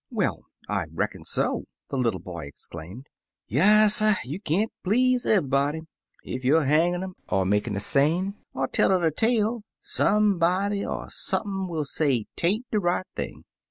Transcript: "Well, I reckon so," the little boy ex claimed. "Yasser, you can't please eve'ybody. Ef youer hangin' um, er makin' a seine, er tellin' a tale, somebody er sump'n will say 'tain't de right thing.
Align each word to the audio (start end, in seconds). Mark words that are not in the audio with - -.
"Well, 0.09 0.47
I 0.67 0.85
reckon 0.91 1.25
so," 1.25 1.65
the 1.89 1.95
little 1.95 2.19
boy 2.19 2.47
ex 2.47 2.65
claimed. 2.65 3.05
"Yasser, 3.47 4.15
you 4.25 4.39
can't 4.39 4.71
please 4.83 5.27
eve'ybody. 5.27 5.81
Ef 6.25 6.41
youer 6.43 6.65
hangin' 6.65 7.03
um, 7.03 7.15
er 7.31 7.45
makin' 7.45 7.75
a 7.75 7.79
seine, 7.79 8.33
er 8.57 8.65
tellin' 8.65 9.03
a 9.03 9.11
tale, 9.11 9.63
somebody 9.79 10.83
er 10.83 11.05
sump'n 11.11 11.67
will 11.67 11.85
say 11.85 12.25
'tain't 12.35 12.65
de 12.71 12.79
right 12.79 13.05
thing. 13.15 13.43